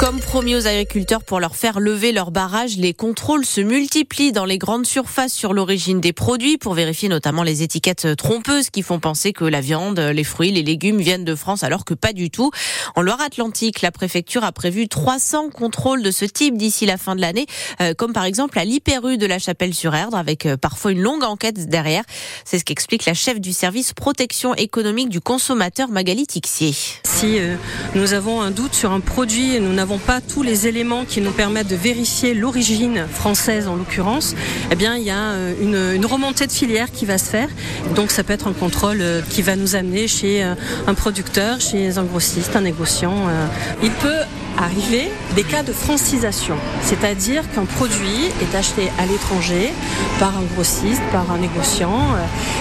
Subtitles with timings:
[0.00, 4.46] Comme promis aux agriculteurs pour leur faire lever leur barrage, les contrôles se multiplient dans
[4.46, 8.98] les grandes surfaces sur l'origine des produits pour vérifier notamment les étiquettes trompeuses qui font
[8.98, 12.30] penser que la viande, les fruits, les légumes viennent de France alors que pas du
[12.30, 12.50] tout.
[12.96, 17.20] En Loire-Atlantique, la préfecture a prévu 300 contrôles de ce type d'ici la fin de
[17.20, 17.44] l'année,
[17.82, 21.68] euh, comme par exemple à l'Hyperu de la Chapelle-sur-Erdre avec euh, parfois une longue enquête
[21.68, 22.04] derrière.
[22.46, 26.72] C'est ce qu'explique la chef du service protection économique du consommateur Magali Tixier.
[27.04, 27.56] Si euh,
[27.94, 31.32] nous avons un doute sur un produit, nous n'avons pas tous les éléments qui nous
[31.32, 34.34] permettent de vérifier l'origine française en l'occurrence,
[34.70, 37.48] eh il y a euh, une, une, remontée de filière qui va se faire.
[37.94, 40.54] Donc ça peut être un contrôle euh, qui va nous amener chez euh,
[40.86, 43.28] un producteur, chez un grossiste, un négociant.
[43.82, 44.22] Il peut
[44.60, 49.72] arriver des cas de francisation, c'est-à-dire qu'un produit est acheté à l'étranger
[50.18, 52.00] par un grossiste, par un négociant,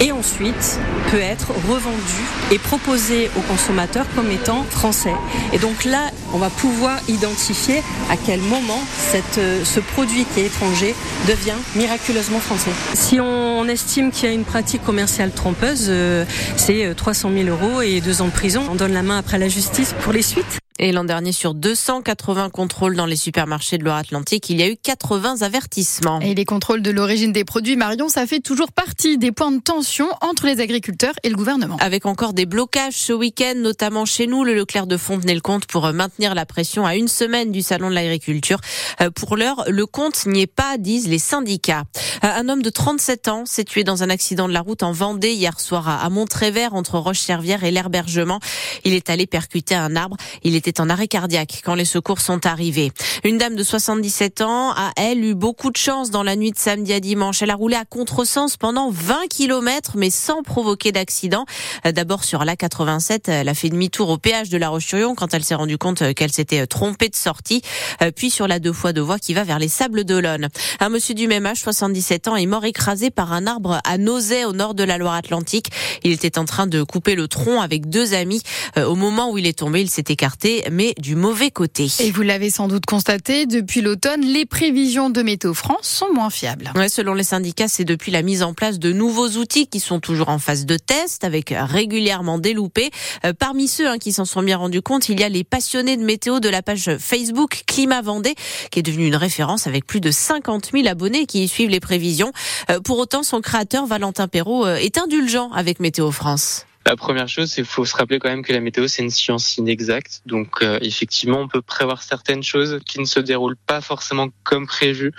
[0.00, 0.78] et ensuite
[1.10, 5.14] peut être revendu et proposé aux consommateurs comme étant français.
[5.52, 10.40] Et donc là, on va pouvoir identifier à quel moment cette, euh, ce produit qui
[10.40, 10.94] est étranger
[11.28, 12.70] devient miraculeusement français.
[12.94, 16.24] Si on estime qu'il y a une pratique commerciale trompeuse, euh,
[16.56, 18.62] c'est 300 euh, 000 euros et deux ans de prison.
[18.70, 20.59] On donne la main après la justice pour les suites.
[20.82, 24.78] Et l'an dernier, sur 280 contrôles dans les supermarchés de Loire-Atlantique, il y a eu
[24.78, 26.20] 80 avertissements.
[26.20, 29.60] Et les contrôles de l'origine des produits, Marion, ça fait toujours partie des points de
[29.60, 31.76] tension entre les agriculteurs et le gouvernement.
[31.80, 36.34] Avec encore des blocages ce week-end, notamment chez nous, le Leclerc de Fontenay-le-Comte, pour maintenir
[36.34, 38.58] la pression à une semaine du Salon de l'agriculture.
[39.02, 41.84] Euh, pour l'heure, le compte n'y est pas, disent les syndicats.
[42.24, 44.92] Euh, un homme de 37 ans s'est tué dans un accident de la route en
[44.92, 48.40] Vendée hier soir à Montrévert, entre Roche-Servière et l'Herbergement.
[48.84, 50.16] Il est allé percuter un arbre.
[50.42, 52.92] Il était en arrêt cardiaque quand les secours sont arrivés.
[53.24, 56.58] Une dame de 77 ans a, elle, eu beaucoup de chance dans la nuit de
[56.58, 57.42] samedi à dimanche.
[57.42, 61.46] Elle a roulé à contresens pendant 20 km, mais sans provoquer d'accident.
[61.86, 65.44] Euh, d'abord sur l'A87, elle a fait demi-tour au péage de la Roche-sur-Yon quand elle
[65.44, 67.62] s'est rendue compte qu'elle s'était trompée de sortie.
[68.02, 70.48] Euh, puis sur la deux fois deux voies qui va vers les Sables d'Olonne.
[70.80, 74.44] Un monsieur du même âge, 77 ans, est mort écrasé par un arbre à Nozay
[74.44, 75.70] au nord de la Loire-Atlantique.
[76.02, 78.42] Il était en train de couper le tronc avec deux amis.
[78.76, 81.88] Euh, au moment où il est tombé, il s'est écarté mais du mauvais côté.
[82.00, 86.30] Et vous l'avez sans doute constaté, depuis l'automne, les prévisions de Météo France sont moins
[86.30, 86.70] fiables.
[86.74, 90.00] Ouais, selon les syndicats, c'est depuis la mise en place de nouveaux outils qui sont
[90.00, 92.90] toujours en phase de test, avec régulièrement des loupés.
[93.24, 95.96] Euh, parmi ceux hein, qui s'en sont bien rendus compte, il y a les passionnés
[95.96, 98.34] de météo de la page Facebook Climat Vendée,
[98.70, 101.80] qui est devenue une référence avec plus de 50 000 abonnés qui y suivent les
[101.80, 102.32] prévisions.
[102.70, 106.66] Euh, pour autant, son créateur, Valentin Perrault, euh, est indulgent avec Météo France.
[106.86, 109.10] La première chose, c'est qu'il faut se rappeler quand même que la météo, c'est une
[109.10, 110.22] science inexacte.
[110.24, 114.66] Donc, euh, effectivement, on peut prévoir certaines choses qui ne se déroulent pas forcément comme
[114.66, 115.12] prévu,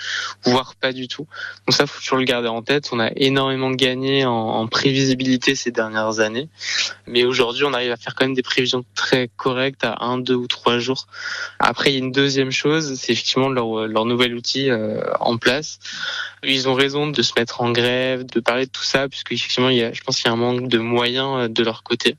[0.43, 1.27] voire pas du tout.
[1.67, 2.89] Donc ça, faut toujours le garder en tête.
[2.91, 6.49] On a énormément gagné en, en prévisibilité ces dernières années.
[7.05, 10.35] Mais aujourd'hui, on arrive à faire quand même des prévisions très correctes à un, deux
[10.35, 11.07] ou trois jours.
[11.59, 15.37] Après, il y a une deuxième chose, c'est effectivement leur, leur nouvel outil euh, en
[15.37, 15.79] place.
[16.43, 19.69] Ils ont raison de se mettre en grève, de parler de tout ça, puisque effectivement,
[19.69, 21.83] il y a, je pense qu'il y a un manque de moyens euh, de leur
[21.83, 22.17] côté.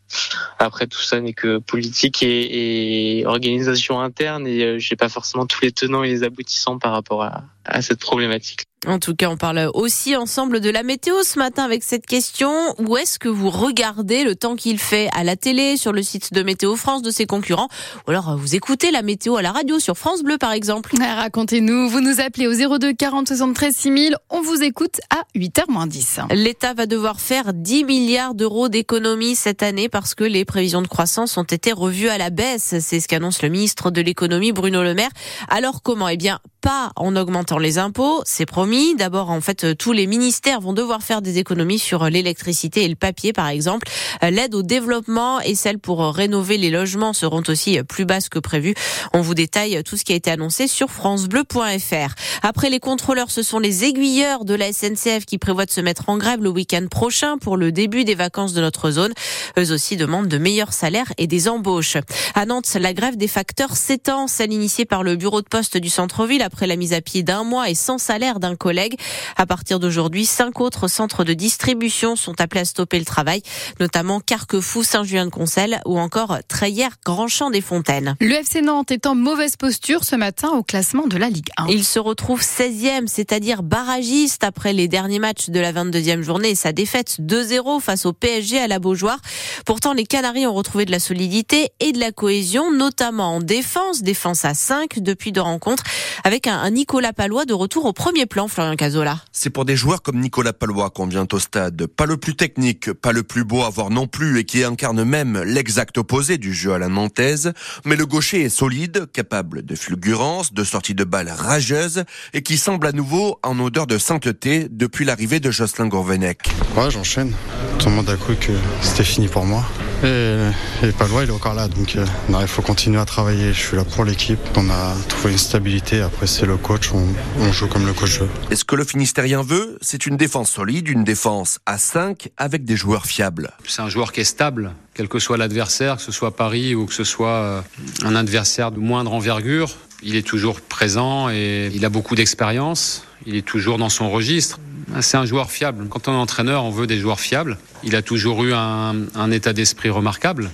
[0.58, 5.62] Après, tout ça n'est que politique et, organisation interne, et euh, j'ai pas forcément tous
[5.62, 8.64] les tenants et les aboutissants par rapport à, à cette problématique.
[8.84, 12.52] En tout cas, on parle aussi ensemble de la météo ce matin avec cette question.
[12.80, 16.34] Où est-ce que vous regardez le temps qu'il fait à la télé, sur le site
[16.34, 17.68] de Météo France, de ses concurrents
[18.08, 21.88] Ou alors vous écoutez la météo à la radio sur France Bleu par exemple Racontez-nous,
[21.88, 26.20] vous nous appelez au 02 40 73 6000, on vous écoute à 8h 10.
[26.32, 30.88] L'État va devoir faire 10 milliards d'euros d'économies cette année parce que les prévisions de
[30.88, 32.74] croissance ont été revues à la baisse.
[32.80, 35.10] C'est ce qu'annonce le ministre de l'économie Bruno Le Maire.
[35.48, 36.08] Alors comment?
[36.08, 38.94] Eh bien, pas en augmentant les impôts, c'est promis.
[38.94, 42.84] D'abord, en fait, euh, tous les ministères vont devoir faire des économies sur euh, l'électricité
[42.84, 43.88] et le papier, par exemple.
[44.22, 48.38] Euh, l'aide au développement et celle pour rénover les logements seront aussi plus basses que
[48.38, 48.74] prévu.
[49.12, 52.14] On vous détaille tout ce qui a été annoncé sur francebleu.fr.
[52.42, 56.08] Après les contrôleurs, ce sont les aiguilleurs de la SNCF qui prévoient de se mettre
[56.08, 59.12] en grève le week-end prochain pour le début des vacances de notre zone.
[59.58, 61.96] Eux aussi demandent de meilleurs salaires et des embauches.
[62.36, 65.88] À Nantes, la grève des facteurs s'étend, celle initiée par le bureau de poste du
[65.88, 68.96] centre-ville après la mise à pied d'un mois et sans salaire d'un collègue.
[69.36, 73.42] À partir d'aujourd'hui, cinq autres centres de distribution sont appelés à stopper le travail,
[73.80, 78.16] notamment Carquefou, Saint-Julien-de-Concel ou encore Treillère, Grand-Champ des Fontaines.
[78.20, 81.68] Le FC Nantes est en mauvaise posture ce matin au classement de la Ligue 1.
[81.70, 86.54] Il se retrouve 16e, c'est-à-dire barragiste après les derniers matchs de la 22e journée et
[86.54, 89.18] sa défaite 2-0 face au PSG à la Beaujoire.
[89.64, 94.02] Pourtant, les Canaries ont retrouvé de la solidité et de la cohésion, notamment en défense,
[94.02, 95.84] défense à 5 depuis deux rencontres,
[96.24, 99.18] avec avec un, Nicolas Palois de retour au premier plan, Florian Cazola.
[99.32, 101.86] C'est pour des joueurs comme Nicolas Palois qu'on vient au stade.
[101.86, 105.04] Pas le plus technique, pas le plus beau à voir non plus et qui incarne
[105.04, 107.52] même l'exact opposé du jeu à la nantaise.
[107.84, 112.56] Mais le gaucher est solide, capable de fulgurance, de sortie de balle rageuse et qui
[112.56, 116.48] semble à nouveau en odeur de sainteté depuis l'arrivée de Jocelyn Gourvenec.
[116.76, 117.32] Ouais, j'enchaîne.
[117.78, 119.64] Tout le monde a cru que c'était fini pour moi.
[120.04, 120.50] Et,
[120.82, 121.68] et Palois, il est encore là.
[121.68, 122.04] Donc, euh,
[122.40, 123.52] il faut continuer à travailler.
[123.52, 124.40] Je suis là pour l'équipe.
[124.56, 126.00] On a trouvé une stabilité.
[126.00, 126.90] Après, c'est le coach.
[126.92, 128.28] On, joue comme le coach veut.
[128.50, 132.64] Et ce que le Finistérien veut, c'est une défense solide, une défense à 5 avec
[132.64, 133.52] des joueurs fiables.
[133.66, 136.86] C'est un joueur qui est stable, quel que soit l'adversaire, que ce soit Paris ou
[136.86, 137.60] que ce soit euh,
[138.04, 139.76] un adversaire de moindre envergure.
[140.02, 143.04] Il est toujours présent et il a beaucoup d'expérience.
[143.26, 144.58] Il est toujours dans son registre.
[145.00, 145.86] C'est un joueur fiable.
[145.88, 147.56] Quand on est entraîneur, on veut des joueurs fiables.
[147.82, 150.50] Il a toujours eu un, état d'esprit remarquable.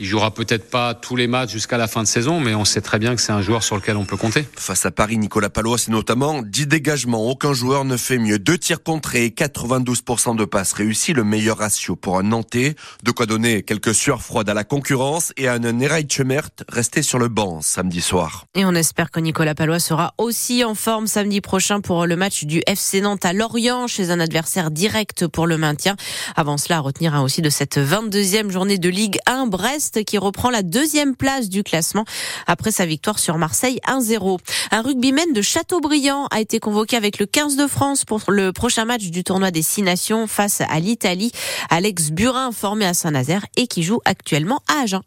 [0.00, 2.80] Il jouera peut-être pas tous les matchs jusqu'à la fin de saison, mais on sait
[2.80, 4.46] très bien que c'est un joueur sur lequel on peut compter.
[4.56, 7.28] Face à Paris, Nicolas Palois, c'est notamment 10 dégagements.
[7.28, 8.38] Aucun joueur ne fait mieux.
[8.38, 12.76] Deux tirs contrés, 92% de passes réussies, le meilleur ratio pour un Nantais.
[13.02, 17.02] De quoi donner quelques sueurs froides à la concurrence et à un Neray Chemert resté
[17.02, 18.46] sur le banc samedi soir.
[18.54, 22.44] Et on espère que Nicolas Palois sera aussi en forme samedi prochain pour le match
[22.44, 25.96] du FC Nantes à Lorient chez un adversaire direct pour le maintien.
[26.36, 29.46] Avant cela, à retenir aussi de cette 22e journée de Ligue 1,
[29.90, 32.04] Qui reprend la deuxième place du classement
[32.46, 34.38] après sa victoire sur Marseille 1-0.
[34.70, 38.84] Un rugbyman de Châteaubriand a été convoqué avec le 15 de France pour le prochain
[38.84, 41.32] match du tournoi des Six Nations face à l'Italie.
[41.70, 45.02] Alex Burin, formé à Saint-Nazaire et qui joue actuellement à Agen.